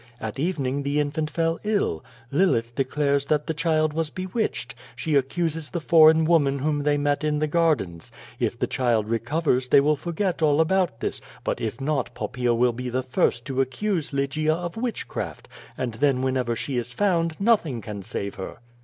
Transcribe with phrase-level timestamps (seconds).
[0.19, 2.03] At evening the infant fell ill.
[2.31, 4.73] Lilith declare that the child was bewitched.
[4.95, 8.11] She accuses the foreign woman whom they met in the gardens.
[8.39, 12.51] If the child recovers they will forget all about this, but if not Pop paea
[12.57, 17.39] will be the first to accuse Lygia of witchcraft, and then whenever she is found
[17.39, 18.57] nothing can save her."